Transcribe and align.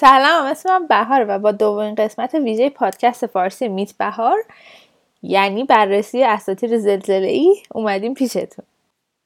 سلام 0.00 0.46
اسمم 0.46 0.86
بهار 0.86 1.26
و 1.28 1.38
با 1.38 1.52
دومین 1.52 1.94
قسمت 1.94 2.34
ویژه 2.34 2.70
پادکست 2.70 3.26
فارسی 3.26 3.68
میت 3.68 3.92
بهار 3.92 4.38
یعنی 5.22 5.64
بررسی 5.64 6.24
اساطیر 6.24 6.78
زلزله 6.78 7.26
ای 7.28 7.56
اومدیم 7.74 8.14
پیشتون. 8.14 8.64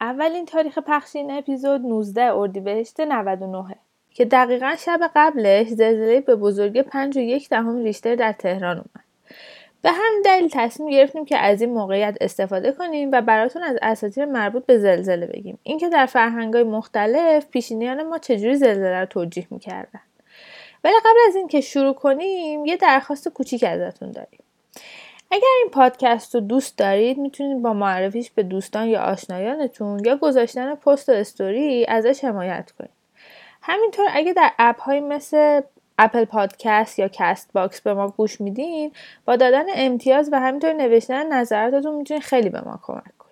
اولین 0.00 0.46
تاریخ 0.46 0.79
پخش 0.79 1.16
این 1.16 1.30
اپیزود 1.30 1.80
19 1.80 2.34
اردیبهشت 2.34 3.00
99 3.00 3.75
که 4.14 4.25
دقیقا 4.25 4.75
شب 4.79 5.00
قبلش 5.16 5.68
زلزله 5.68 6.21
به 6.21 6.37
بزرگی 6.37 6.82
5 6.82 7.16
و 7.16 7.20
یک 7.20 7.48
دهم 7.48 7.84
ریشتر 7.84 8.14
در 8.14 8.32
تهران 8.32 8.77
اومد. 8.77 9.04
به 9.82 9.91
همین 9.91 10.22
دلیل 10.25 10.48
تصمیم 10.52 10.91
گرفتیم 10.91 11.25
که 11.25 11.38
از 11.38 11.61
این 11.61 11.72
موقعیت 11.72 12.16
استفاده 12.20 12.72
کنیم 12.72 13.11
و 13.12 13.22
براتون 13.22 13.62
از 13.62 13.77
اساطیر 13.82 14.25
مربوط 14.25 14.66
به 14.66 14.79
زلزله 14.79 15.27
بگیم. 15.27 15.59
اینکه 15.62 15.88
در 15.88 16.06
فرهنگ‌های 16.06 16.64
مختلف 16.64 17.46
پیشینیان 17.50 18.03
ما 18.03 18.18
چجوری 18.18 18.54
زلزله 18.54 19.00
رو 19.00 19.07
توجیه 19.07 19.46
می‌کردن. 19.50 20.00
ولی 20.84 20.94
قبل 21.04 21.18
از 21.29 21.36
اینکه 21.36 21.61
شروع 21.61 21.94
کنیم 21.94 22.64
یه 22.64 22.76
درخواست 22.76 23.29
کوچیک 23.29 23.64
ازتون 23.64 24.11
داریم. 24.11 24.40
اگر 25.30 25.48
این 25.62 25.70
پادکست 25.70 26.34
رو 26.34 26.40
دوست 26.40 26.79
دارید 26.79 27.18
می‌تونید 27.18 27.62
با 27.62 27.72
معرفیش 27.72 28.30
به 28.30 28.43
دوستان 28.43 28.88
یا 28.88 29.02
آشنایانتون 29.02 30.04
یا 30.04 30.16
گذاشتن 30.16 30.74
پست 30.74 31.08
و 31.08 31.12
استوری 31.12 31.86
ازش 31.86 32.24
حمایت 32.24 32.70
کنید. 32.78 32.91
همینطور 33.62 34.06
اگه 34.12 34.33
در 34.33 34.50
اپ 34.58 34.80
های 34.80 35.00
مثل 35.00 35.60
Apple 35.98 36.25
Podcast 36.25 36.98
یا 36.98 37.08
Castbox 37.12 37.81
به 37.80 37.94
ما 37.94 38.08
گوش 38.08 38.41
میدین 38.41 38.92
با 39.24 39.36
دادن 39.36 39.64
امتیاز 39.74 40.28
و 40.32 40.41
همینطور 40.41 40.72
نوشتن 40.72 41.32
نظراتتون 41.32 41.94
می‌تونید 41.94 42.22
خیلی 42.22 42.48
به 42.48 42.60
ما 42.60 42.80
کمک 42.82 43.23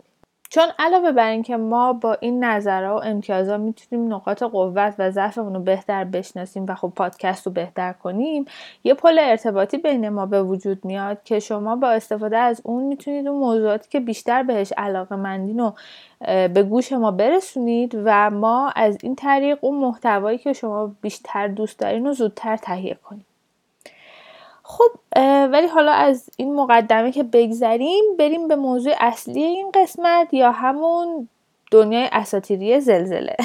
چون 0.54 0.68
علاوه 0.78 1.12
بر 1.12 1.30
اینکه 1.30 1.56
ما 1.56 1.92
با 1.92 2.16
این 2.20 2.44
نظرها 2.44 2.96
و 2.96 3.04
امتیازها 3.04 3.56
می‌تونیم 3.56 4.14
نقاط 4.14 4.42
قوت 4.42 4.94
و 4.98 5.10
ضعفمون 5.10 5.54
رو 5.54 5.60
بهتر 5.60 6.04
بشناسیم 6.04 6.66
و 6.68 6.74
خب 6.74 6.92
پادکست 6.96 7.46
رو 7.46 7.52
بهتر 7.52 7.92
کنیم 7.92 8.44
یه 8.84 8.94
پل 8.94 9.18
ارتباطی 9.18 9.78
بین 9.78 10.08
ما 10.08 10.26
به 10.26 10.42
وجود 10.42 10.84
میاد 10.84 11.22
که 11.24 11.38
شما 11.38 11.76
با 11.76 11.90
استفاده 11.90 12.38
از 12.38 12.60
اون 12.64 12.84
می‌تونید 12.84 13.28
اون 13.28 13.38
موضوعاتی 13.38 13.88
که 13.90 14.00
بیشتر 14.00 14.42
بهش 14.42 14.72
علاقه 14.76 15.16
مندین 15.16 15.60
و 15.60 15.72
به 16.48 16.62
گوش 16.62 16.92
ما 16.92 17.10
برسونید 17.10 18.00
و 18.04 18.30
ما 18.30 18.72
از 18.76 18.98
این 19.02 19.16
طریق 19.16 19.58
اون 19.60 19.78
محتوایی 19.78 20.38
که 20.38 20.52
شما 20.52 20.94
بیشتر 21.00 21.48
دوست 21.48 21.78
دارین 21.78 22.06
رو 22.06 22.12
زودتر 22.12 22.56
تهیه 22.56 22.94
کنیم. 22.94 23.26
خب 24.62 24.90
ولی 25.52 25.66
حالا 25.66 25.92
از 25.92 26.30
این 26.36 26.54
مقدمه 26.54 27.12
که 27.12 27.22
بگذریم 27.22 28.04
بریم 28.18 28.48
به 28.48 28.56
موضوع 28.56 28.94
اصلی 28.98 29.42
این 29.42 29.70
قسمت 29.74 30.34
یا 30.34 30.50
همون 30.50 31.28
دنیای 31.70 32.08
اساتیری 32.12 32.80
زلزله. 32.80 33.36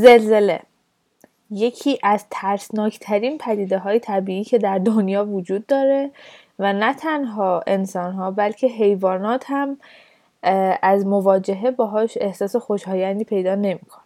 زلزله. 0.00 0.60
یکی 1.50 1.98
از 2.02 2.24
ترسناکترین 2.30 3.38
پدیده 3.38 3.78
های 3.78 3.98
طبیعی 3.98 4.44
که 4.44 4.58
در 4.58 4.78
دنیا 4.78 5.24
وجود 5.24 5.66
داره 5.66 6.10
و 6.58 6.72
نه 6.72 6.94
تنها 6.94 7.62
انسان 7.66 8.12
ها 8.12 8.30
بلکه 8.30 8.66
حیوانات 8.66 9.44
هم 9.46 9.78
از 10.82 11.06
مواجهه 11.06 11.70
باهاش 11.70 12.18
احساس 12.20 12.56
خوشایندی 12.56 13.24
پیدا 13.24 13.54
نمی‌کنه. 13.54 14.02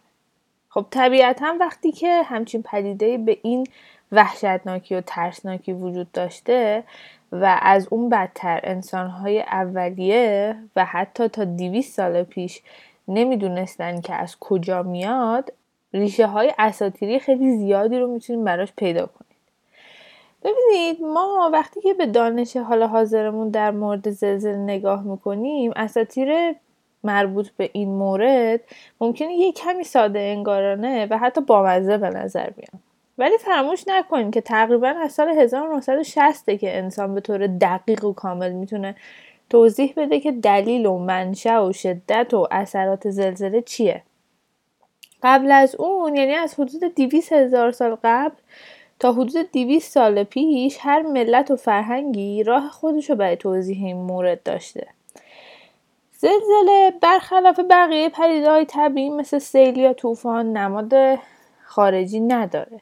خب 0.69 0.85
طبیعتا 0.91 1.55
وقتی 1.59 1.91
که 1.91 2.23
همچین 2.23 2.63
پدیده 2.63 3.17
به 3.17 3.37
این 3.41 3.67
وحشتناکی 4.11 4.95
و 4.95 5.01
ترسناکی 5.01 5.73
وجود 5.73 6.11
داشته 6.11 6.83
و 7.31 7.59
از 7.61 7.87
اون 7.91 8.09
بدتر 8.09 8.59
انسانهای 8.63 9.41
اولیه 9.41 10.55
و 10.75 10.85
حتی 10.85 11.27
تا 11.27 11.43
دیویس 11.43 11.95
سال 11.95 12.23
پیش 12.23 12.61
نمی‌دونستن 13.07 14.01
که 14.01 14.13
از 14.13 14.39
کجا 14.39 14.83
میاد 14.83 15.53
ریشه 15.95 16.27
های 16.27 16.53
اساتیری 16.59 17.19
خیلی 17.19 17.57
زیادی 17.57 17.99
رو 17.99 18.07
می‌تونیم 18.07 18.43
براش 18.43 18.73
پیدا 18.77 19.05
کنید 19.05 19.35
ببینید 20.43 21.01
ما 21.01 21.49
وقتی 21.53 21.81
که 21.81 21.93
به 21.93 22.05
دانش 22.05 22.57
حال 22.57 22.83
حاضرمون 22.83 23.49
در 23.49 23.71
مورد 23.71 24.09
زلزله 24.09 24.57
نگاه 24.57 25.03
می‌کنیم 25.03 25.71
اساتیر 25.75 26.55
مربوط 27.03 27.49
به 27.57 27.69
این 27.73 27.89
مورد 27.89 28.61
ممکنه 29.01 29.33
یه 29.33 29.51
کمی 29.51 29.83
ساده 29.83 30.19
انگارانه 30.19 31.05
و 31.05 31.17
حتی 31.17 31.41
بامزه 31.41 31.97
به 31.97 32.09
نظر 32.09 32.49
بیان. 32.49 32.81
ولی 33.17 33.37
فراموش 33.37 33.83
نکنیم 33.87 34.31
که 34.31 34.41
تقریبا 34.41 34.87
از 34.87 35.11
سال 35.11 35.29
1960 35.29 36.49
که 36.49 36.77
انسان 36.77 37.15
به 37.15 37.21
طور 37.21 37.47
دقیق 37.47 38.05
و 38.05 38.13
کامل 38.13 38.51
می‌تونه 38.51 38.95
توضیح 39.49 39.93
بده 39.97 40.19
که 40.19 40.31
دلیل 40.31 40.85
و 40.85 40.97
منشأ 40.97 41.67
و 41.67 41.73
شدت 41.73 42.33
و 42.33 42.47
اثرات 42.51 43.09
زلزله 43.09 43.61
چیه. 43.61 44.03
قبل 45.25 45.51
از 45.51 45.75
اون 45.75 46.15
یعنی 46.15 46.33
از 46.33 46.53
حدود 46.53 46.95
دیویس 46.95 47.33
هزار 47.33 47.71
سال 47.71 47.97
قبل 48.03 48.35
تا 48.99 49.11
حدود 49.11 49.51
دیویس 49.51 49.89
سال 49.89 50.23
پیش 50.23 50.77
هر 50.79 51.01
ملت 51.01 51.51
و 51.51 51.55
فرهنگی 51.55 52.43
راه 52.43 52.69
خودشو 52.69 53.15
برای 53.15 53.35
توضیح 53.35 53.85
این 53.85 53.97
مورد 53.97 54.43
داشته. 54.43 54.87
زلزله 56.11 56.93
برخلاف 57.01 57.59
بقیه 57.69 58.09
پدیده 58.09 58.49
های 58.51 58.65
طبیعی 58.65 59.09
مثل 59.09 59.39
سیل 59.39 59.77
یا 59.77 59.93
طوفان 59.93 60.57
نماد 60.57 60.93
خارجی 61.65 62.19
نداره. 62.19 62.81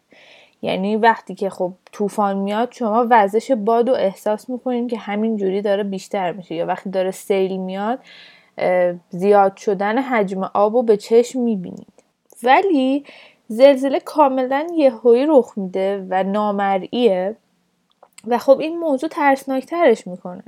یعنی 0.62 0.96
وقتی 0.96 1.36
که 1.36 1.50
خب 1.50 1.74
طوفان 1.92 2.38
میاد 2.38 2.72
شما 2.72 3.08
وزش 3.10 3.52
باد 3.52 3.90
و 3.90 3.94
احساس 3.94 4.50
می‌کنین 4.50 4.88
که 4.88 4.98
همین 4.98 5.38
جوری 5.38 5.62
داره 5.62 5.84
بیشتر 5.84 6.32
میشه. 6.32 6.56
یا 6.56 6.66
وقتی 6.66 6.90
داره 6.90 7.12
سیل 7.12 7.58
میاد 7.58 8.00
زیاد 9.10 9.58
شدن 9.58 9.98
حجم 9.98 10.44
آب 10.54 10.76
رو 10.76 10.84
به 10.84 10.98
چشم 10.98 11.40
می‌بینید 11.40 11.93
ولی 12.44 13.06
زلزله 13.48 14.00
کاملا 14.00 14.68
یهویی 14.76 15.26
رخ 15.26 15.58
میده 15.58 16.08
و 16.10 16.24
نامرئیه 16.24 17.36
و 18.28 18.38
خب 18.38 18.60
این 18.60 18.80
موضوع 18.80 19.10
ترسناکترش 19.10 20.08
می‌کنه 20.08 20.44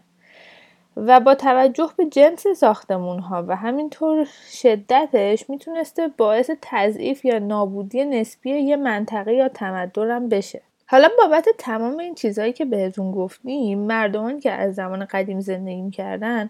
و 0.97 1.19
با 1.19 1.35
توجه 1.35 1.89
به 1.97 2.05
جنس 2.05 2.47
ساختمون 2.47 3.19
ها 3.19 3.45
و 3.47 3.55
همینطور 3.55 4.28
شدتش 4.51 5.50
می‌تونسته 5.50 6.07
باعث 6.07 6.51
تضعیف 6.61 7.25
یا 7.25 7.39
نابودی 7.39 8.05
نسبی 8.05 8.50
یه 8.50 8.75
منطقه 8.75 9.34
یا 9.34 9.50
تمدن 9.50 10.29
بشه. 10.29 10.61
حالا 10.88 11.09
بابت 11.18 11.46
تمام 11.57 12.00
این 12.00 12.16
چیزهایی 12.16 12.53
که 12.53 12.66
بهتون 12.66 13.12
گفتیم 13.12 13.79
مردمان 13.79 14.40
که 14.40 14.51
از 14.51 14.75
زمان 14.75 15.06
قدیم 15.06 15.40
زندگی 15.40 15.81
می‌کردن 15.81 16.50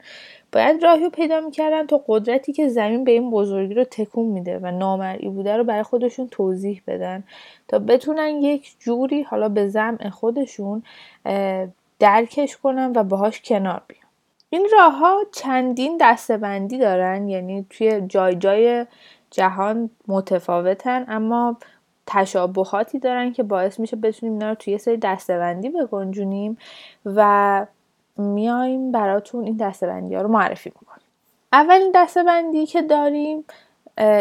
باید 0.51 0.83
راهی 0.83 1.03
رو 1.03 1.09
پیدا 1.09 1.41
می‌کردن 1.41 1.87
تا 1.87 2.03
قدرتی 2.07 2.53
که 2.53 2.67
زمین 2.67 3.03
به 3.03 3.11
این 3.11 3.31
بزرگی 3.31 3.73
رو 3.73 3.83
تکون 3.83 4.25
میده 4.25 4.59
و 4.59 4.71
نامرئی 4.71 5.29
بوده 5.29 5.57
رو 5.57 5.63
برای 5.63 5.83
خودشون 5.83 6.27
توضیح 6.27 6.81
بدن 6.87 7.23
تا 7.67 7.79
بتونن 7.79 8.27
یک 8.27 8.75
جوری 8.79 9.23
حالا 9.23 9.49
به 9.49 9.67
زمع 9.67 10.09
خودشون 10.09 10.83
درکش 11.99 12.57
کنن 12.57 12.91
و 12.95 13.03
باهاش 13.03 13.41
کنار 13.41 13.81
بیان. 13.87 14.05
این 14.49 14.67
راه 14.73 14.97
ها 14.97 15.23
چندین 15.31 15.97
دستبندی 16.01 16.77
دارن 16.77 17.29
یعنی 17.29 17.65
توی 17.69 18.01
جای 18.07 18.35
جای 18.35 18.85
جهان 19.31 19.89
متفاوتن 20.07 21.05
اما 21.07 21.57
تشابهاتی 22.07 22.99
دارن 22.99 23.33
که 23.33 23.43
باعث 23.43 23.79
میشه 23.79 23.95
بتونیم 23.95 24.33
اینا 24.33 24.49
رو 24.49 24.55
توی 24.55 24.71
یه 24.71 24.77
سری 24.77 24.97
دستبندی 24.97 25.69
بگنجونیم 25.69 26.57
و 27.05 27.65
میایم 28.17 28.91
براتون 28.91 29.45
این 29.45 29.57
دستبندی 29.57 30.15
ها 30.15 30.21
رو 30.21 30.27
معرفی 30.27 30.71
می‌کنیم. 30.81 31.07
اولین 31.53 31.91
دستبندی 31.95 32.65
که 32.65 32.81
داریم 32.81 33.43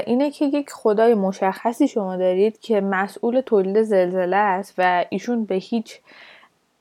اینه 0.06 0.30
که 0.30 0.44
یک 0.44 0.70
خدای 0.70 1.14
مشخصی 1.14 1.88
شما 1.88 2.16
دارید 2.16 2.60
که 2.60 2.80
مسئول 2.80 3.40
تولید 3.40 3.82
زلزله 3.82 4.36
است 4.36 4.74
و 4.78 5.04
ایشون 5.08 5.44
به 5.44 5.54
هیچ 5.54 6.00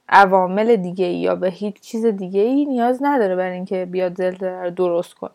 عوامل 0.09 0.75
دیگه 0.75 1.05
یا 1.05 1.35
به 1.35 1.49
هیچ 1.49 1.79
چیز 1.79 2.05
دیگه 2.05 2.41
ای 2.41 2.65
نیاز 2.65 2.99
نداره 3.01 3.35
برای 3.35 3.53
اینکه 3.53 3.85
بیاد 3.85 4.15
زلزله 4.15 4.61
رو 4.61 4.69
درست 4.69 5.13
کنه. 5.13 5.31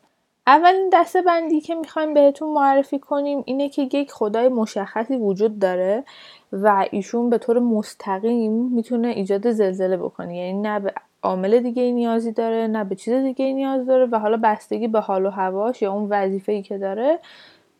اولین 0.48 0.90
دسته 0.92 1.22
بندی 1.22 1.60
که 1.60 1.74
می‌خوایم 1.74 2.14
بهتون 2.14 2.52
معرفی 2.52 2.98
کنیم 2.98 3.42
اینه 3.46 3.68
که 3.68 3.82
یک 3.82 4.12
خدای 4.12 4.48
مشخصی 4.48 5.16
وجود 5.16 5.58
داره 5.58 6.04
و 6.52 6.86
ایشون 6.90 7.30
به 7.30 7.38
طور 7.38 7.58
مستقیم 7.58 8.52
می‌تونه 8.52 9.08
ایجاد 9.08 9.50
زلزله 9.50 9.96
بکنه. 9.96 10.36
یعنی 10.36 10.60
نه 10.60 10.80
به 10.80 10.92
عامل 11.22 11.60
دیگه 11.60 11.82
نیازی 11.92 12.32
داره 12.32 12.66
نه 12.66 12.84
به 12.84 12.94
چیز 12.94 13.14
دیگه 13.14 13.52
نیاز 13.52 13.86
داره 13.86 14.06
و 14.06 14.18
حالا 14.18 14.40
بستگی 14.42 14.88
به 14.88 15.00
حال 15.00 15.26
و 15.26 15.30
هواش 15.30 15.82
یا 15.82 15.92
اون 15.92 16.08
وظیفه 16.10 16.52
ای 16.52 16.62
که 16.62 16.78
داره 16.78 17.18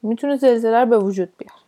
می‌تونه 0.03 0.37
زلزله 0.37 0.81
رو 0.81 0.87
به 0.87 0.99
وجود 0.99 1.29
بیاره. 1.39 1.61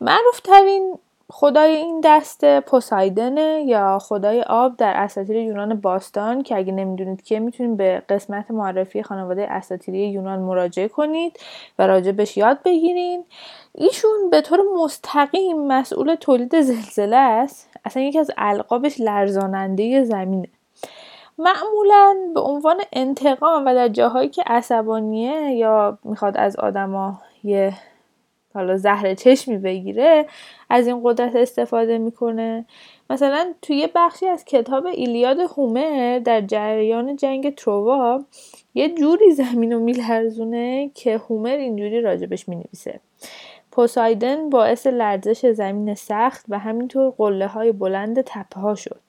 معروف 0.00 0.40
ترین 0.40 0.98
خدای 1.30 1.76
این 1.76 2.00
دسته 2.04 2.60
پوسایدنه 2.60 3.64
یا 3.66 3.98
خدای 3.98 4.42
آب 4.42 4.76
در 4.76 4.92
اساطیر 4.96 5.36
یونان 5.36 5.80
باستان 5.80 6.42
که 6.42 6.56
اگه 6.56 6.72
نمی‌دونید 6.72 7.22
که 7.22 7.40
می‌تونید 7.40 7.76
به 7.76 8.02
قسمت 8.08 8.50
معرفی 8.50 9.02
خانواده 9.02 9.52
اساطیری 9.52 10.08
یونان 10.08 10.38
مراجعه 10.38 10.88
کنید 10.88 11.40
و 11.78 11.86
راجبش 11.86 12.36
یاد 12.36 12.62
بگیرین 12.62 13.24
ایشون 13.74 14.30
به 14.30 14.40
طور 14.40 14.60
مستقیم 14.82 15.66
مسئول 15.66 16.14
تولید 16.14 16.60
زلزله 16.60 17.16
است. 17.16 17.70
اصلا 17.84 18.02
یکی 18.02 18.18
از 18.18 18.30
القابش 18.36 19.00
لرزاننده 19.00 20.04
زمینه. 20.04 20.48
معمولا 21.38 22.16
به 22.34 22.40
عنوان 22.40 22.80
انتقام 22.92 23.66
و 23.66 23.74
در 23.74 23.88
جاهایی 23.88 24.28
که 24.28 24.42
عصبانیه 24.46 25.50
یا 25.52 25.98
می‌خواد 26.04 26.36
از 26.36 26.56
آدما 26.56 27.20
یه 27.44 27.72
حالا 28.56 28.76
زهر 28.76 29.14
چشمی 29.14 29.58
بگیره 29.58 30.26
از 30.70 30.86
این 30.86 31.00
قدرت 31.04 31.36
استفاده 31.36 31.98
می‌کنه. 31.98 32.64
مثلا 33.10 33.52
توی 33.62 33.88
بخشی 33.94 34.26
از 34.26 34.44
کتاب 34.44 34.86
ایلیاد 34.86 35.40
هومر 35.40 36.18
در 36.18 36.40
جریان 36.40 37.16
جنگ 37.16 37.54
تروا 37.54 38.24
یه 38.74 38.94
جوری 38.94 39.32
زمین 39.32 39.72
رو 39.72 39.80
میلرزونه 39.80 40.90
که 40.94 41.18
هومر 41.18 41.56
اینجوری 41.56 42.00
راجبش 42.00 42.48
می‌نویسه. 42.48 43.00
پوسایدن 43.72 44.50
باعث 44.50 44.86
لرزش 44.86 45.46
زمین 45.46 45.94
سخت 45.94 46.44
و 46.48 46.58
همینطور 46.58 47.10
قله 47.18 47.46
های 47.46 47.72
بلند 47.72 48.20
تپه 48.20 48.60
ها 48.60 48.74
شد. 48.74 49.00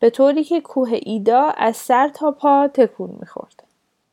به 0.00 0.10
طوری 0.10 0.44
که 0.44 0.60
کوه 0.60 0.90
ایدا 0.92 1.40
از 1.40 1.76
سر 1.76 2.08
تا 2.08 2.30
پا 2.30 2.68
تکون 2.74 3.16
می‌خورد. 3.20 3.61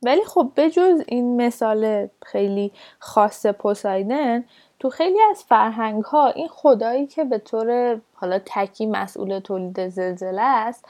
ولی 0.04 0.24
خب 0.24 0.52
بجز 0.56 1.04
این 1.08 1.42
مثال 1.42 2.08
خیلی 2.26 2.72
خاص 3.00 3.46
پوسایدن 3.46 4.44
تو 4.80 4.90
خیلی 4.90 5.22
از 5.32 5.44
فرهنگ 5.44 6.04
ها 6.04 6.28
این 6.28 6.48
خدایی 6.48 7.08
که 7.08 7.24
به 7.24 7.38
طور 7.38 8.00
حالا 8.14 8.40
تکی 8.46 8.86
مسئول 8.86 9.40
تولید 9.40 9.90
زلزله 9.90 10.42
است 10.42 10.86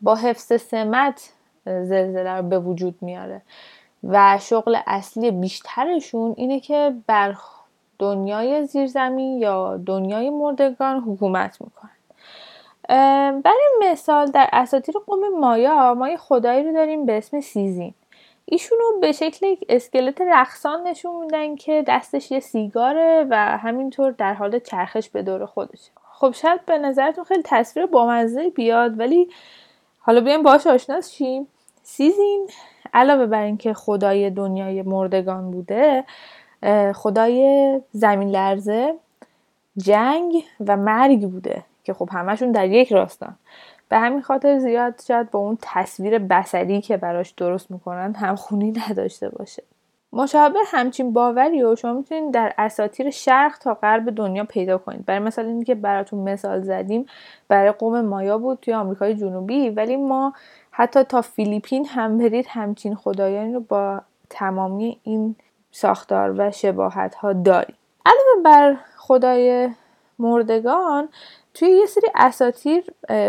با 0.00 0.14
حفظ 0.14 0.62
سمت 0.62 1.32
زلزله 1.64 2.36
رو 2.36 2.42
به 2.42 2.58
وجود 2.58 2.94
میاره 3.00 3.42
و 4.04 4.38
شغل 4.40 4.78
اصلی 4.86 5.30
بیشترشون 5.30 6.34
اینه 6.36 6.60
که 6.60 6.94
بر 7.06 7.36
دنیای 7.98 8.66
زیرزمین 8.66 9.38
یا 9.38 9.76
دنیای 9.76 10.30
مردگان 10.30 11.00
حکومت 11.00 11.58
می‌کنن. 11.60 11.90
برای 13.42 13.68
مثال 13.80 14.26
در 14.26 14.48
اساطیر 14.52 14.94
قوم 15.06 15.38
مایا 15.40 15.94
ما 15.94 16.08
یه 16.08 16.16
خدایی 16.16 16.64
رو 16.64 16.72
داریم 16.72 17.06
به 17.06 17.18
اسم 17.18 17.40
سیزین. 17.40 17.94
ایشونو 18.50 19.00
به 19.00 19.12
شکل 19.12 19.56
اسکلت 19.68 20.20
رقصان 20.20 20.86
نشون 20.86 21.20
میدن 21.20 21.56
که 21.56 21.84
دستش 21.88 22.30
یه 22.30 22.40
سیگاره 22.40 23.26
و 23.30 23.58
همینطور 23.58 24.10
در 24.10 24.34
حال 24.34 24.58
چرخش 24.58 25.08
به 25.08 25.22
دور 25.22 25.46
خودشه 25.46 25.90
خب 26.12 26.30
شاید 26.30 26.66
به 26.66 26.78
نظرتون 26.78 27.24
خیلی 27.24 27.42
تصویر 27.44 27.86
بامزه 27.86 28.50
بیاد 28.50 28.98
ولی 28.98 29.28
حالا 29.98 30.20
بیایم 30.20 30.42
باش 30.42 30.66
آشنا 30.66 31.00
شیم. 31.00 31.46
سیزین 31.82 32.48
علاوه 32.94 33.26
بر 33.26 33.42
اینکه 33.42 33.74
خدای 33.74 34.30
دنیای 34.30 34.82
مردگان 34.82 35.50
بوده 35.50 36.04
خدای 36.94 37.80
زمین 37.92 38.30
لرزه 38.30 38.94
جنگ 39.76 40.44
و 40.66 40.76
مرگ 40.76 41.30
بوده 41.30 41.64
که 41.84 41.94
خب 41.94 42.08
همشون 42.12 42.52
در 42.52 42.68
یک 42.68 42.92
راستان. 42.92 43.36
به 43.88 43.98
همین 43.98 44.22
خاطر 44.22 44.58
زیاد 44.58 45.00
شاید 45.08 45.30
با 45.30 45.38
اون 45.38 45.58
تصویر 45.62 46.18
بسری 46.18 46.80
که 46.80 46.96
براش 46.96 47.30
درست 47.30 47.70
می‌کنن 47.70 48.14
همخونی 48.14 48.72
نداشته 48.88 49.28
باشه. 49.28 49.62
مشابه 50.12 50.58
همچین 50.66 51.12
باوری 51.12 51.62
و 51.62 51.76
شما 51.76 51.92
می‌تونید 51.92 52.34
در 52.34 52.52
اساطیر 52.58 53.10
شرق 53.10 53.58
تا 53.58 53.74
غرب 53.74 54.10
دنیا 54.10 54.44
پیدا 54.44 54.78
کنید. 54.78 55.04
برای 55.04 55.20
مثال 55.20 55.46
اینی 55.46 55.64
که 55.64 55.74
براتون 55.74 56.18
مثال 56.18 56.62
زدیم 56.62 57.06
برای 57.48 57.72
قوم 57.72 58.00
مایا 58.00 58.38
بود 58.38 58.58
توی 58.62 58.74
آمریکای 58.74 59.14
جنوبی 59.14 59.70
ولی 59.70 59.96
ما 59.96 60.32
حتی 60.70 61.02
تا 61.02 61.22
فیلیپین 61.22 61.86
هم 61.86 62.18
برید 62.18 62.46
همچین 62.48 62.94
خدایانی 62.94 63.54
رو 63.54 63.60
با 63.60 64.00
تمامی 64.30 65.00
این 65.02 65.36
ساختار 65.70 66.34
و 66.38 66.50
شباهت 66.50 67.14
ها 67.14 67.32
داریم. 67.32 67.76
علاوه 68.06 68.42
بر 68.44 68.76
خدای 68.96 69.68
مردگان 70.18 71.08
توی 71.54 71.68
یه 71.68 71.86
سری 71.86 72.08
اساتیر 72.14 72.84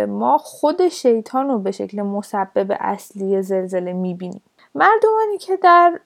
ما 0.05 0.37
خود 0.37 0.87
شیطان 0.87 1.47
رو 1.47 1.59
به 1.59 1.71
شکل 1.71 2.01
مسبب 2.01 2.77
اصلی 2.79 3.41
زلزله 3.41 3.93
می‌بینیم. 3.93 4.41
مردمانی 4.75 5.37
که 5.39 5.57
در 5.57 5.99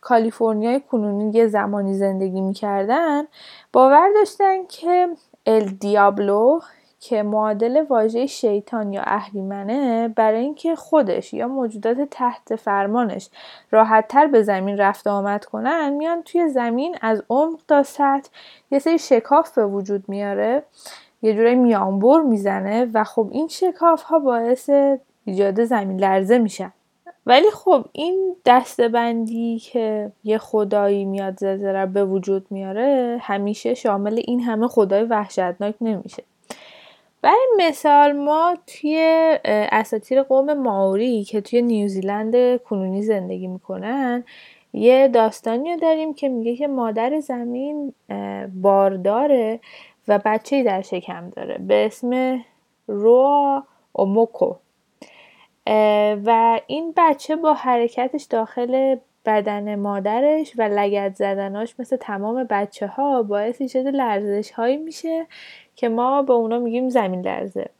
کالیفرنیای 0.00 0.80
کنونی 0.80 1.30
یه 1.30 1.46
زمانی 1.46 1.94
زندگی 1.94 2.40
می‌کردن 2.40 3.24
باور 3.72 4.10
داشتن 4.14 4.66
که 4.66 5.08
ال 5.46 5.64
دیابلو 5.64 6.60
که 7.00 7.22
معادل 7.22 7.84
واژه 7.88 8.26
شیطان 8.26 8.92
یا 8.92 9.02
اهریمنه 9.02 10.08
برای 10.08 10.40
اینکه 10.40 10.76
خودش 10.76 11.34
یا 11.34 11.48
موجودات 11.48 12.00
تحت 12.00 12.56
فرمانش 12.56 13.30
راحتتر 13.70 14.26
به 14.26 14.42
زمین 14.42 14.78
رفت 14.78 15.06
آمد 15.06 15.44
کنن 15.44 15.92
میان 15.92 16.22
توی 16.22 16.48
زمین 16.48 16.96
از 17.00 17.22
عمق 17.30 17.60
تا 17.68 17.82
سطح 17.82 18.30
یه 18.70 18.78
سری 18.78 18.98
شکاف 18.98 19.54
به 19.54 19.66
وجود 19.66 20.04
میاره 20.08 20.62
یه 21.22 21.34
جورایی 21.34 21.56
میانبر 21.56 22.20
می‌زنه 22.20 22.90
و 22.94 23.04
خب 23.04 23.28
این 23.32 23.48
شکاف 23.48 24.02
ها 24.02 24.18
باعث 24.18 24.70
ایجاد 25.24 25.64
زمین 25.64 26.00
لرزه 26.00 26.38
میشن. 26.38 26.72
ولی 27.26 27.50
خب 27.50 27.84
این 27.92 28.36
دستبندی 28.44 29.58
که 29.58 30.12
یه 30.24 30.38
خدایی 30.38 31.04
میاد 31.04 31.38
زلزله 31.38 31.86
به 31.86 32.04
وجود 32.04 32.46
میاره 32.50 33.18
همیشه 33.20 33.74
شامل 33.74 34.20
این 34.26 34.40
همه 34.40 34.68
خدای 34.68 35.02
وحشتناک 35.02 35.74
نمیشه. 35.80 36.22
برای 37.22 37.46
مثال 37.58 38.12
ما 38.12 38.56
توی 38.66 38.98
اساطیر 39.44 40.22
قوم 40.22 40.52
ماوری 40.52 41.24
که 41.24 41.40
توی 41.40 41.62
نیوزیلند 41.62 42.62
کنونی 42.62 43.02
زندگی 43.02 43.46
می‌کنن 43.46 44.24
یه 44.72 45.08
داستانی 45.08 45.76
داریم 45.76 46.14
که 46.14 46.28
میگه 46.28 46.56
که 46.56 46.68
مادر 46.68 47.20
زمین 47.20 47.94
بارداره 48.62 49.60
و 50.08 50.20
بچه 50.24 50.62
در 50.62 50.82
شکم 50.82 51.30
داره 51.30 51.58
به 51.58 51.86
اسم 51.86 52.40
روا 52.86 53.62
اوموکو. 53.92 54.54
و 56.24 56.60
این 56.66 56.94
بچه 56.96 57.36
با 57.36 57.54
حرکتش 57.54 58.22
داخل 58.22 58.96
بدن 59.24 59.74
مادرش 59.74 60.52
و 60.58 60.62
لگت 60.62 61.14
زدناش 61.14 61.74
مثل 61.78 61.96
تمام 61.96 62.46
بچه 62.50 62.86
ها 62.86 63.22
باعث 63.22 63.60
ایجاد 63.60 63.86
لرزش 63.86 64.50
هایی 64.50 64.76
میشه 64.76 65.26
که 65.76 65.88
ما 65.88 66.22
به 66.22 66.32
اونا 66.32 66.58
میگیم 66.58 66.88
زمین 66.88 67.20
لرزه. 67.20 67.70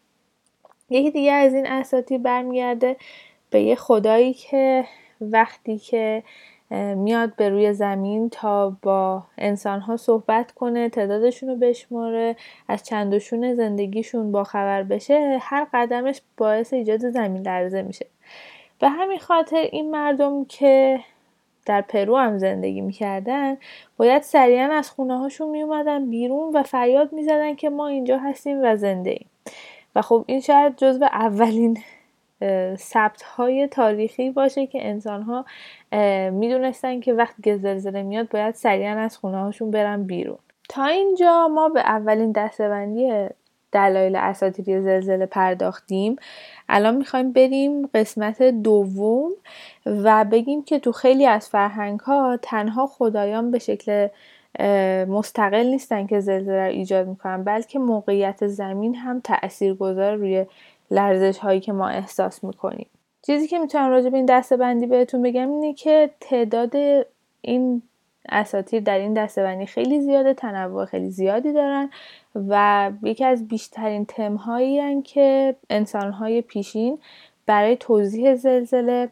یکی 0.91 1.11
دیگه 1.11 1.33
از 1.33 1.55
این 1.55 1.67
اساطیر 1.67 2.19
برمیگرده 2.19 2.97
به 3.51 3.63
یه 3.63 3.75
خدایی 3.75 4.35
که 4.35 4.85
وقتی 5.21 5.79
که 5.79 6.23
میاد 6.97 7.37
به 7.37 7.49
روی 7.49 7.73
زمین 7.73 8.31
تا 8.31 8.77
با 8.83 9.23
انسان 9.39 9.81
ها 9.81 9.97
صحبت 9.97 10.53
کنه 10.53 10.89
تعدادشون 10.89 11.49
رو 11.49 11.57
بشماره 11.57 12.37
از 12.69 12.83
چندشون 12.83 13.55
زندگیشون 13.55 14.33
با 14.33 14.45
خبر 14.45 14.83
بشه 14.83 15.39
هر 15.41 15.67
قدمش 15.75 16.21
باعث 16.37 16.73
ایجاد 16.73 17.11
زمین 17.11 17.43
لرزه 17.43 17.83
میشه. 17.83 18.07
به 18.81 18.89
همین 18.89 19.19
خاطر 19.19 19.57
این 19.73 19.91
مردم 19.91 20.45
که 20.45 21.01
در 21.69 21.81
پرو 21.81 22.17
هم 22.17 22.39
زندگی 22.39 22.81
می‌کردن 22.81 23.57
باید 23.97 24.23
سریعا 24.23 24.73
از 24.73 24.91
خونه 24.91 25.19
هاشون 25.19 25.51
میومدن 25.51 26.11
بیرون 26.11 26.53
و 26.57 26.63
فریاد 26.63 27.13
می‌زدن 27.13 27.55
که 27.55 27.71
ما 27.71 27.89
اینجا 27.89 28.19
هستیم 28.19 28.59
و 28.63 28.77
زنده 28.77 29.11
ایم. 29.11 29.27
و 29.95 30.03
خب 30.03 30.25
این 30.27 30.41
شاید 30.41 30.77
جزو 30.77 31.05
اولین 31.05 31.79
ثبت 32.77 33.23
های 33.23 33.67
تاریخی 33.67 34.31
باشه 34.31 34.67
که 34.67 34.87
انسان 34.89 35.23
ها 35.23 35.45
می‌دونستن 36.31 37.01
که 37.01 37.13
وقتی 37.13 37.43
که 37.43 37.57
زلزله 37.57 38.03
میاد 38.03 38.29
باید 38.29 38.55
سریعا 38.55 38.99
از 38.99 39.17
خونه 39.17 39.39
هاشون 39.39 39.71
برن 39.71 40.03
بیرون. 40.03 40.39
تا 40.69 40.85
اینجا 40.85 41.49
ما 41.49 41.69
به 41.69 41.81
اولین 41.81 42.33
دستبندی 42.33 43.29
دلایل 43.73 44.17
اساطیری 44.17 44.81
زلزله 44.81 45.27
پرداختیم. 45.27 46.17
الان 46.69 46.97
می‌خوایم 46.97 47.33
بریم 47.33 47.87
قسمت 47.87 48.43
دوم 48.43 49.31
و 49.87 50.25
بگیم 50.25 50.63
که 50.63 50.79
تو 50.79 50.93
خیلی 50.93 51.27
از 51.27 51.49
فرهنگ 51.49 52.01
ها 52.01 52.39
تنها 52.43 52.87
خدایان 52.87 53.51
به 53.51 53.59
شکل 53.59 54.09
مستقل 55.09 55.67
نیستن 55.67 56.07
که 56.07 56.21
زلزله 56.21 56.67
رو 56.67 56.73
ایجاد 56.73 57.09
می‌کنن 57.09 57.45
بلکه 57.45 57.79
موقعیت 57.79 58.47
زمین 58.47 58.95
هم 58.95 59.21
تأثیر 59.21 59.75
گذار 59.75 60.15
روی 60.15 60.47
لرزش 60.91 61.39
هایی 61.39 61.61
که 61.61 61.73
ما 61.73 61.89
احساس 61.89 62.45
می‌کنیم. 62.45 62.87
چیزی 63.23 63.49
که 63.49 63.59
می‌تونم 63.59 63.91
راجع 63.91 64.09
به 64.09 64.17
این 64.17 64.27
دسته 64.27 64.57
بندی 64.57 64.87
بهتون 64.87 65.23
بگم 65.23 65.51
اینه 65.51 65.75
که 65.75 66.11
تعداد 66.21 66.77
این 67.41 67.83
اساتیر 68.29 68.81
در 68.81 68.99
این 68.99 69.15
دسته 69.15 69.43
بندی 69.43 69.67
خیلی 69.67 70.01
زیاده 70.01 70.35
تنوع 70.35 70.85
خیلی 70.85 71.11
زیادی 71.11 71.53
دارن 71.53 71.91
و 72.35 72.91
یکی 73.03 73.25
از 73.25 73.49
بیشترین 73.49 74.07
تمهایی 74.07 75.03
که 75.03 75.57
انسانهای 75.71 76.43
پیشین 76.43 76.99
برای 77.47 77.77
توضیح 77.77 78.35
زلزله 78.35 79.09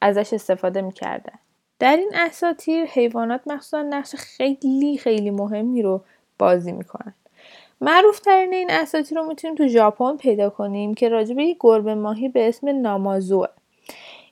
ازش 0.00 0.32
استفاده 0.32 0.82
می‌کردن. 0.82 1.38
در 1.78 1.96
این 1.96 2.10
اساتیر 2.14 2.84
حیوانات 2.84 3.40
مخصوصا 3.46 3.82
نقش 3.82 4.14
خیلی 4.14 4.98
خیلی 4.98 5.30
مهمی 5.30 5.82
رو 5.82 6.04
بازی 6.38 6.72
می‌کنن. 6.72 7.14
معروف 7.80 8.20
ترین 8.20 8.54
این 8.54 8.70
اساتیر 8.70 9.18
رو 9.18 9.26
می‌تونیم 9.26 9.56
تو 9.56 9.68
ژاپن 9.68 10.16
پیدا 10.16 10.50
کنیم 10.50 10.94
که 10.94 11.08
راجع 11.08 11.34
به 11.34 11.44
یک 11.44 11.56
گربه 11.60 11.94
ماهی 11.94 12.28
به 12.28 12.48
اسم 12.48 12.80
نامازوه. 12.80 13.46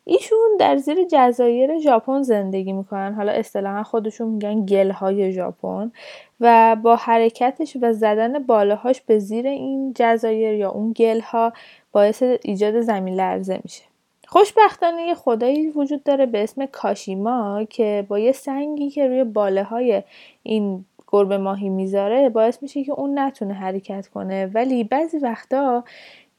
ایشون 0.04 0.56
در 0.58 0.76
زیر 0.76 1.04
جزایر 1.04 1.78
ژاپن 1.78 2.22
زندگی 2.22 2.72
می‌کنن. 2.72 3.14
حالا 3.14 3.32
اصطلاحا 3.32 3.82
خودشون 3.82 4.28
میگن 4.28 4.66
گلهای 4.66 5.32
ژاپن 5.32 5.92
و 6.40 6.76
با 6.82 6.96
حرکتش 6.96 7.76
و 7.82 7.92
زدن 7.92 8.38
بالاهاش 8.38 9.00
به 9.00 9.18
زیر 9.18 9.46
این 9.46 9.92
جزایر 9.96 10.54
یا 10.54 10.70
اون 10.70 10.92
گلها 10.92 11.52
باعث 11.92 12.22
ایجاد 12.42 12.80
زمین 12.80 13.14
لرزه 13.14 13.60
میشه. 13.64 13.82
خوشبختانه 14.28 15.02
یه 15.02 15.14
خدایی 15.14 15.68
وجود 15.68 16.04
داره 16.04 16.26
به 16.26 16.42
اسم 16.42 16.66
کاشیما 16.66 17.64
که 17.70 18.06
با 18.08 18.18
یه 18.18 18.32
سنگی 18.32 18.90
که 18.90 19.06
روی 19.06 19.24
باله 19.24 19.62
های 19.62 20.02
این 20.42 20.84
گربه 21.12 21.38
ماهی 21.38 21.68
می‌ذاره 21.68 22.28
باعث 22.28 22.62
میشه 22.62 22.84
که 22.84 22.92
اون 22.92 23.18
نتونه 23.18 23.54
حرکت 23.54 24.08
کنه. 24.08 24.46
ولی 24.46 24.84
بعضی 24.84 25.18
وقتا 25.18 25.84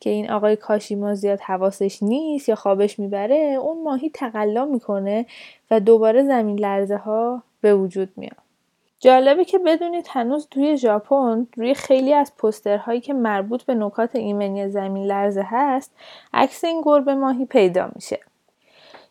که 0.04 0.10
این 0.10 0.32
آقای 0.32 0.56
کاشیما 0.56 1.16
زیاد 1.16 1.40
حواسش 1.40 2.04
نیست 2.04 2.50
یا 2.50 2.56
خوابش 2.56 3.00
می‌بره 3.00 3.58
اون 3.62 3.84
ماهی 3.84 4.10
تقلا 4.10 4.66
می‌کنه 4.66 5.26
و 5.72 5.80
دوباره 5.80 6.24
زمین 6.24 6.60
لرزه 6.60 6.98
ها 6.98 7.44
به 7.62 7.76
وجود 7.76 8.10
میاد. 8.16 8.38
جالبه 9.00 9.46
که 9.46 9.60
بدونید 9.60 10.08
هنوز 10.10 10.48
توی 10.52 10.78
ژاپن 10.78 11.48
روی 11.58 11.74
خیلی 11.74 12.14
از 12.14 12.38
پسترهایی 12.38 13.02
که 13.02 13.14
مربوط 13.14 13.64
به 13.64 13.76
نکات 13.76 14.16
ایمنی 14.16 14.70
زمین 14.70 15.06
لرزه 15.06 15.44
هست 15.46 15.92
عکس 16.34 16.64
این 16.64 16.82
گربه 16.86 17.16
ماهی 17.16 17.46
پیدا 17.46 17.90
میشه. 17.96 18.20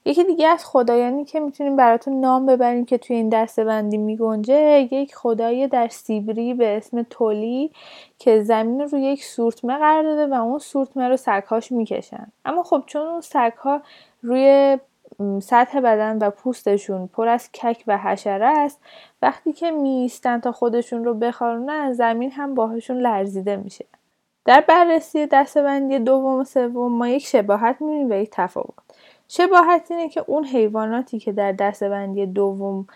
یکی 0.04 0.24
دیگه 0.24 0.48
از 0.48 0.64
خدایانی 0.64 1.24
که 1.24 1.40
می‌تونیم 1.40 1.76
براتون 1.76 2.20
نام 2.20 2.46
ببریم 2.46 2.84
که 2.84 2.98
توی 2.98 3.16
این 3.16 3.28
دسته 3.28 3.64
بندی 3.64 3.98
میگنجه 3.98 4.88
یک 4.92 5.14
خدای 5.14 5.68
در 5.68 5.88
سیبری 5.88 6.54
به 6.54 6.76
اسم 6.76 7.02
تولی 7.02 7.70
که 8.18 8.42
زمین 8.42 8.80
رو 8.80 8.98
یک 8.98 9.24
سورتمه 9.24 9.78
قرار 9.78 10.02
داده 10.02 10.26
و 10.26 10.34
اون 10.34 10.58
سورتمه 10.58 11.08
رو 11.08 11.16
سگهاش 11.16 11.72
می‌کشن. 11.72 12.26
اما 12.44 12.62
خب 12.62 12.82
چون 12.86 13.06
اون 13.06 13.20
سگها 13.20 13.80
روی 14.22 14.78
سطح 15.42 15.80
بدن 15.80 16.18
و 16.18 16.30
پوستشون 16.30 17.06
پر 17.06 17.28
از 17.28 17.52
کک 17.52 17.84
و 17.86 17.98
حشره 17.98 18.46
است 18.46 18.80
وقتی 19.22 19.52
که 19.52 19.70
میستن 19.70 20.40
تا 20.40 20.52
خودشون 20.52 21.04
رو 21.04 21.14
بخارونن 21.14 21.92
زمین 21.92 22.30
هم 22.30 22.54
باهاشون 22.54 22.96
لرزیده 23.00 23.56
میشه. 23.56 23.84
در 24.44 24.60
بررسی 24.60 25.26
دستبندی 25.26 25.98
دوم 25.98 26.40
و 26.40 26.44
سوم 26.44 26.92
ما 26.92 27.08
یک 27.08 27.26
شباهت 27.26 27.76
می‌بینیم 27.80 28.10
و 28.10 28.14
یک 28.14 28.30
تفاوت. 28.32 28.74
شباهت 29.34 29.90
اینه 29.90 30.08
که 30.08 30.24
اون 30.26 30.44
حیواناتی 30.44 31.18
که 31.18 31.32
در 31.32 31.52
دستبندی 31.52 32.26
دوم 32.26 32.86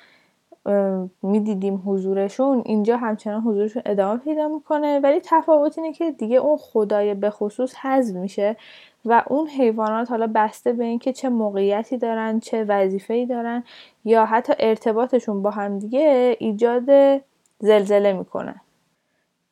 می‌دیدیم 1.22 1.82
حضورشون 1.86 2.62
اینجا 2.66 2.96
همچنان 2.96 3.40
حضورشون 3.40 3.82
ادامه 3.86 4.20
پیدا 4.20 4.48
می‌کنه. 4.48 5.00
ولی 5.00 5.20
تفاوت 5.24 5.78
اینه 5.78 5.92
که 5.92 6.10
دیگه 6.10 6.36
اون 6.36 6.56
خدای 6.56 7.14
به 7.14 7.30
خصوص 7.30 7.74
حذف 7.74 8.16
میشه 8.16 8.56
و 9.04 9.22
اون 9.26 9.48
حیوانات 9.48 10.10
حالا 10.10 10.30
بسته 10.34 10.72
به 10.72 10.84
اینکه 10.84 11.12
چه 11.12 11.28
موقعیتی 11.28 11.98
دارن 11.98 12.40
چه 12.40 12.64
وظیفه‌ای 12.64 13.26
دارن 13.26 13.64
یا 14.04 14.26
حتی 14.26 14.52
ارتباطشون 14.58 15.42
با 15.42 15.50
هم 15.50 15.78
دیگه 15.78 16.36
ایجاد 16.40 17.20
زلزله 17.58 18.12
می‌کنن 18.12 18.60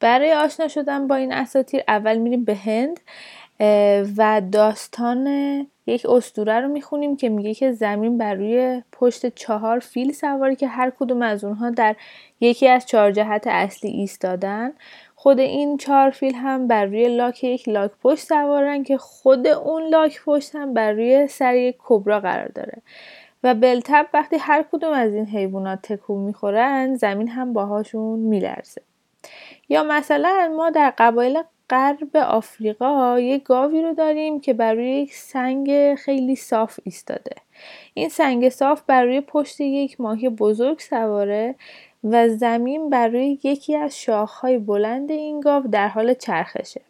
برای 0.01 0.33
آشنا 0.33 0.69
شدن 0.69 1.07
با 1.07 1.15
این 1.15 1.33
اساتیر 1.33 1.83
اول 1.89 2.19
میریم 2.19 2.45
به 2.45 2.55
هند 2.55 3.01
و 4.17 4.43
داستان 4.53 5.27
یک 5.87 6.07
استوره 6.07 6.61
رو 6.61 6.69
می‌خونیم 6.69 7.17
که 7.17 7.29
میگه 7.29 7.55
که 7.55 7.73
زمین 7.73 8.19
بر 8.19 8.35
روی 8.35 8.83
پشت 8.93 9.35
چهار 9.35 9.79
فیل 9.79 10.13
سواری 10.13 10.57
که 10.57 10.67
هر 10.67 10.91
کدوم 10.91 11.23
از 11.23 11.45
اونها 11.45 11.71
در 11.71 11.97
یکی 12.41 12.69
از 12.69 12.87
چهار 12.87 13.13
جهت 13.13 13.47
اصلی 13.47 13.91
ایستادن. 13.91 14.73
خود 15.15 15.41
این 15.41 15.77
چهار 15.77 16.11
فیل 16.11 16.35
هم 16.35 16.69
بر 16.69 16.85
روی 16.85 17.17
لاک 17.17 17.45
یک 17.45 17.69
لاک 17.69 17.91
پشت 18.03 18.25
سوارن 18.25 18.83
که 18.83 18.99
خود 18.99 19.47
اون 19.47 19.83
لاک 19.83 20.21
پشت 20.25 20.57
هم 20.57 20.75
بر 20.75 20.93
روی 20.93 21.27
سر 21.27 21.55
یک 21.55 21.77
کبرا 21.79 22.21
قرار 22.21 22.49
داره. 22.49 22.83
و 23.45 23.55
بلتب 23.55 24.07
وقتی 24.15 24.37
هر 24.37 24.65
کدوم 24.73 24.93
از 24.93 25.15
این 25.15 25.27
حیوانات 25.27 25.83
تکون 25.83 26.21
می‌خورن 26.21 26.95
زمین 26.95 27.29
هم 27.29 27.53
باهاشون 27.53 28.19
میلرزه. 28.19 28.83
یا 29.69 29.83
مثلا 29.83 30.53
ما 30.57 30.71
در 30.71 30.93
قبایل 30.99 31.43
غرب 31.71 32.17
آفریقا 32.17 33.21
یک 33.21 33.43
گاوی 33.43 33.83
رو 33.83 33.95
داریم 33.95 34.41
که 34.41 34.53
بر 34.53 34.75
روی 34.75 34.91
یک 34.91 35.15
سنگ 35.15 35.95
خیلی 35.95 36.37
صاف 36.37 36.81
ایستاده. 36.85 37.37
این 37.95 38.09
سنگ 38.09 38.49
صاف 38.49 38.83
بر 38.87 39.05
روی 39.05 39.21
پشت 39.21 39.61
یک 39.61 40.01
ماهی 40.01 40.29
بزرگ 40.29 40.79
سواره 40.79 41.55
و 42.05 42.29
زمین 42.29 42.91
بر 42.91 43.09
روی 43.09 43.39
یکی 43.45 43.77
از 43.77 43.99
شاخهای 43.99 44.59
بلند 44.59 45.11
این 45.11 45.41
گاو 45.41 45.63
در 45.63 45.89
حال 45.89 46.15
چرخشه. 46.15 46.81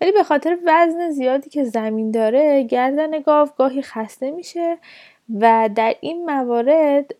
ولی 0.00 0.12
به 0.12 0.22
خاطر 0.22 0.58
وزن 0.66 1.10
زیادی 1.10 1.50
که 1.50 1.64
زمین 1.64 2.10
داره 2.10 2.62
گردن 2.62 3.20
گاو 3.20 3.48
گاهی 3.58 3.82
خسته 3.82 4.30
میشه 4.30 4.78
و 5.40 5.70
در 5.74 5.94
این 6.00 6.24
موارد 6.24 7.14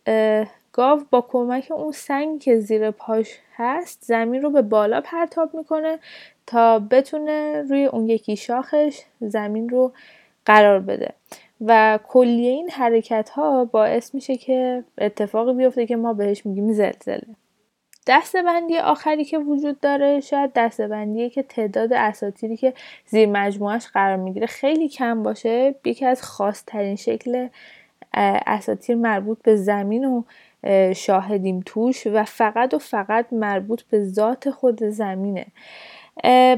گاو 0.71 1.01
با 1.09 1.21
کمک 1.21 1.71
اون 1.71 1.91
سنگ 1.91 2.39
که 2.39 2.59
زیر 2.59 2.91
پاش 2.91 3.39
هست 3.55 4.03
زمین 4.03 4.41
رو 4.41 4.49
به 4.49 4.61
بالا 4.61 5.01
پرتاب 5.01 5.53
می‌کنه 5.55 5.99
تا 6.47 6.79
بتونه 6.79 7.61
روی 7.69 7.85
اون 7.85 8.09
یکی 8.09 8.35
شاخش 8.35 9.01
زمین 9.19 9.69
رو 9.69 9.91
قرار 10.45 10.79
بده. 10.79 11.13
و 11.61 11.99
کلیه 12.07 12.51
این 12.51 12.69
حرکت 12.69 13.29
ها 13.29 13.65
باعث 13.65 14.15
میشه 14.15 14.37
که 14.37 14.83
اتفاقی 14.97 15.53
بیفته 15.53 15.85
که 15.85 15.95
ما 15.95 16.13
بهش 16.13 16.45
میگیم 16.45 16.73
زلزله. 16.73 17.35
دسته 18.07 18.43
بندی 18.43 18.77
آخری 18.77 19.25
که 19.25 19.37
وجود 19.37 19.79
داره 19.79 20.19
شاید 20.19 20.51
دسته 20.55 20.87
بندیه 20.87 21.29
که 21.29 21.43
تعداد 21.43 21.93
اساتیری 21.93 22.57
که 22.57 22.73
زیر 23.05 23.29
مجموعش 23.29 23.87
قرار 23.87 24.15
می‌گیره 24.15 24.47
خیلی 24.47 24.89
کم 24.89 25.23
باشه. 25.23 25.75
یکی 25.85 26.05
از 26.05 26.23
خاصترین 26.23 26.95
شکل 26.95 27.47
اساتیر 28.47 28.95
مربوط 28.95 29.37
به 29.43 29.55
زمین 29.55 30.05
و 30.05 30.23
شاهدیم 30.93 31.63
توش 31.65 32.07
و 32.07 32.23
فقط 32.23 32.73
و 32.73 32.79
فقط 32.79 33.33
مربوط 33.33 33.81
به 33.81 34.03
ذات 34.05 34.49
خود 34.49 34.83
زمینه. 34.83 35.45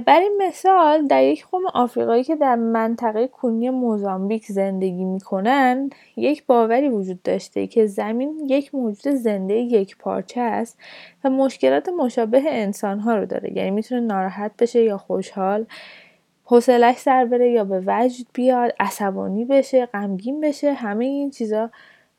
برای 0.06 0.30
مثال 0.38 1.08
در 1.08 1.24
یک 1.24 1.46
قوم 1.46 1.62
آفریقایی 1.74 2.24
که 2.24 2.36
در 2.36 2.56
منطقه 2.56 3.28
کنی 3.28 3.70
موزامبیک 3.70 4.46
زندگی 4.46 5.06
می‌کنن 5.06 5.90
یک 6.16 6.46
باوری 6.46 6.90
وجود 6.90 7.24
داشته 7.24 7.68
که 7.68 7.86
زمین 7.86 8.46
یک 8.50 8.76
موجود 8.76 9.14
زنده 9.14 9.54
یک 9.54 9.98
پارچه 9.98 10.42
است 10.42 10.78
و 11.24 11.30
مشکلات 11.30 11.90
مشابه 11.90 12.42
انسانها 12.46 13.16
رو 13.16 13.26
داره. 13.26 13.58
یعنی 13.58 13.72
می‌تونه 13.72 14.02
ناراحت 14.02 14.52
بشه 14.60 14.84
یا 14.84 14.98
خوشحال 14.98 15.66
حوصلش 16.44 16.98
سر 16.98 17.26
بره 17.26 17.52
یا 17.52 17.64
به 17.64 17.84
وجد 17.88 18.26
بیاد 18.34 18.74
عصبانی 18.80 19.46
بشه 19.46 19.86
غمگین 19.86 20.42
بشه 20.42 20.74
همه 20.74 21.06
این 21.06 21.32
چیزا 21.32 21.70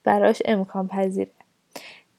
براش 0.05 0.43
امکان 0.45 0.89
پذیره 0.89 1.31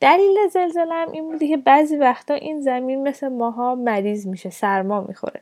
دلیل 0.01 0.48
زلزله 0.51 0.94
هم 0.94 1.12
این 1.12 1.32
بوده 1.32 1.48
که 1.48 1.58
بعضی 1.58 1.98
وقتا 1.98 2.34
این 2.34 2.62
زمین 2.62 3.08
مثل 3.08 3.27
ماها 3.27 3.75
مریض 3.75 4.27
میشه 4.27 4.50
سرما 4.50 5.01
می‌خوره. 5.01 5.41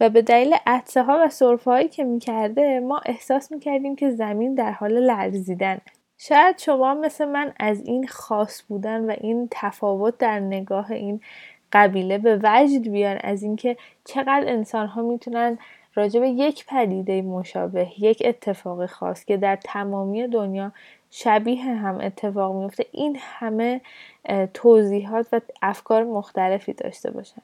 و 0.00 0.08
به 0.10 0.22
دلیل 0.22 0.54
عطسه 0.66 1.02
ها 1.02 1.20
و 1.24 1.28
سرفه 1.28 1.70
هایی 1.70 1.88
که 1.88 2.04
می‌کرده 2.04 2.80
ما 2.80 3.00
احساس 3.06 3.52
می‌کردیم 3.52 3.96
که 3.96 4.10
زمین 4.10 4.54
در 4.54 4.70
حال 4.70 4.92
لرزیدن 4.92 5.78
شاید 6.18 6.58
شما 6.58 6.94
مثل 6.94 7.24
من 7.24 7.52
از 7.60 7.80
این 7.86 8.06
خاص 8.06 8.62
بودن 8.68 9.10
و 9.10 9.14
این 9.20 9.48
تفاوت 9.50 10.18
در 10.18 10.40
نگاه 10.40 10.90
این 10.90 11.20
قبیله 11.72 12.18
به 12.18 12.40
وجد 12.42 12.88
بیان 12.88 13.18
از 13.20 13.42
اینکه 13.42 13.76
چقدر 14.04 14.44
انسان 14.46 14.86
ها 14.86 15.02
می‌تونن 15.02 15.58
راجع 15.94 16.20
به 16.20 16.28
یک 16.28 16.66
پدیده 16.66 17.22
مشابه 17.22 17.88
یک 17.98 18.22
اتفاق 18.24 18.86
خاص 18.86 19.24
که 19.24 19.36
در 19.36 19.56
تمامی 19.56 20.28
دنیا 20.28 20.72
شبیه 21.16 21.64
هم 21.64 22.00
اتفاق 22.00 22.56
میفته 22.56 22.86
این 22.92 23.16
همه 23.20 23.80
توضیحات 24.54 25.26
و 25.32 25.40
افکار 25.62 26.04
مختلفی 26.04 26.72
داشته 26.72 27.10
باشن. 27.10 27.42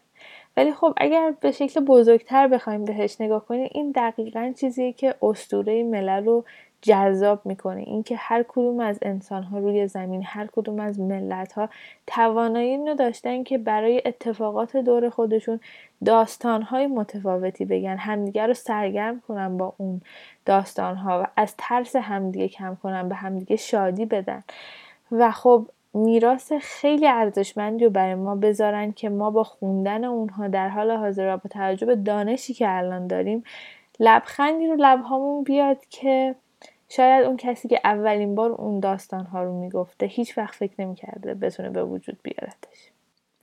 ولی 0.57 0.73
خب 0.73 0.95
اگر 0.97 1.35
به 1.41 1.53
شکل 1.53 1.81
بزرگتر 1.81 2.49
بخوایم 2.49 2.85
بهش 2.85 3.17
نگاه 3.21 3.47
کنیم 3.47 3.69
این 3.73 3.93
دقیقا 3.93 4.53
چیزیه 4.57 4.93
که 4.93 5.15
استوره 5.23 5.83
ملل 5.83 6.25
رو 6.25 6.45
جذاب 6.83 7.47
می‌کنه. 7.47 7.81
اینکه 7.81 8.17
هر 8.17 8.45
کدوم 8.49 8.81
از 8.81 8.99
انسان 9.03 9.43
ها 9.43 9.59
روی 9.59 9.87
زمین 9.87 10.23
هر 10.27 10.47
کدوم 10.47 10.81
از 10.81 11.01
ملت 11.01 11.53
ها 11.53 11.69
توانایی 12.07 12.71
اینو 12.71 12.95
داشتن 12.95 13.43
که 13.43 13.59
برای 13.59 14.03
اتفاقات 14.05 14.77
دور 14.77 15.11
خودشون 15.11 15.61
داستان 16.05 16.63
های 16.63 16.87
متفاوتی 16.87 17.65
بگن. 17.65 17.97
همدیگه 17.97 18.47
رو 18.47 18.55
سرگرم 18.55 19.21
کنن 19.21 19.57
با 19.57 19.75
اون 19.77 20.01
داستان 20.45 20.97
ها 20.97 21.23
و 21.23 21.27
از 21.37 21.55
ترس 21.59 21.97
همدیگه 21.97 22.49
کم 22.49 22.79
کنن 22.83 23.09
به 23.09 23.15
همدیگه 23.15 23.57
شادی 23.57 24.07
بدن. 24.07 24.45
و 25.13 25.31
خب 25.31 25.67
میراث 25.95 26.53
خیلی 26.53 27.07
ارزشمندی 27.09 27.85
رو 27.85 27.91
برای 27.91 28.15
ما 28.15 28.37
بذارن 28.37 28.93
که 28.93 29.09
ما 29.09 29.31
با 29.31 29.45
خوندن 29.45 30.05
اونها 30.05 30.49
در 30.49 30.69
حال 30.69 30.91
حاضر 30.91 31.37
با 31.37 31.51
توجه 31.51 31.87
به 31.87 31.97
دانشی 31.97 32.55
که 32.55 32.77
الان 32.77 33.07
داریم 33.07 33.45
لبخندی 34.01 34.67
رو 34.67 34.77
لبهامون 34.79 35.45
بیاد 35.45 35.79
که 35.91 36.35
شاید 36.93 37.27
اون 37.27 37.37
کسی 37.37 37.69
که 37.69 37.81
اولین 37.85 38.35
بار 38.35 38.51
اون 38.51 38.81
داستان 38.81 39.25
ها 39.27 39.43
رو 39.43 39.61
می‌گفته 39.61 40.07
هیچ 40.07 40.39
وقت 40.39 40.55
فکر 40.55 40.73
نمی‌کرده 40.79 41.35
بتونه 41.35 41.71
به 41.71 41.85
وجود 41.85 42.19
بیارتش 42.23 42.91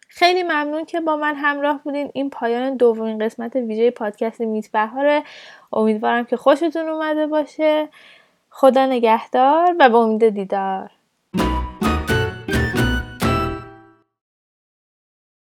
خیلی 0.08 0.44
ممنون 0.44 0.86
که 0.86 1.00
با 1.00 1.18
من 1.18 1.36
همراه 1.36 1.82
بودین. 1.84 2.12
این 2.14 2.30
پایان 2.30 2.78
دومین 2.78 3.18
قسمت 3.26 3.56
ویژه 3.56 3.92
پادکست 3.92 4.42
میت 4.42 4.72
بهاره 4.72 5.24
امیدوارم 5.74 6.26
که 6.26 6.38
خوشتون 6.38 6.90
اومده 6.90 7.28
باشه. 7.28 7.90
خدا 8.50 8.86
نگهدار 8.86 9.76
و 9.80 9.90
به 9.90 9.98
امید 9.98 10.30
دیدار. 10.30 10.92